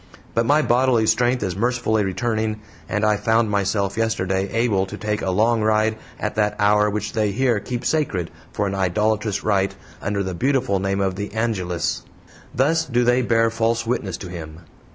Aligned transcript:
But 0.33 0.47
my 0.47 0.63
bodily 0.63 1.05
strength 1.05 1.43
is 1.43 1.55
mercifully 1.55 2.03
returning, 2.03 2.59
and 2.89 3.05
I 3.05 3.17
found 3.17 3.51
myself 3.51 3.97
yesterday 3.97 4.49
able 4.51 4.87
to 4.87 4.97
take 4.97 5.21
a 5.21 5.29
long 5.29 5.61
ride 5.61 5.95
at 6.19 6.33
that 6.33 6.55
hour 6.57 6.89
which 6.89 7.13
they 7.13 7.31
here 7.31 7.59
keep 7.59 7.85
sacred 7.85 8.31
for 8.51 8.65
an 8.65 8.73
idolatrous 8.73 9.43
rite, 9.43 9.75
under 10.01 10.23
the 10.23 10.33
beautiful 10.33 10.79
name 10.79 11.01
of 11.01 11.17
"The 11.17 11.31
Angelus." 11.35 12.01
Thus 12.51 12.83
do 12.85 13.03
they 13.03 13.21
bear 13.21 13.51
false 13.51 13.85
witness 13.85 14.17
to 14.17 14.29
Him! 14.29 14.61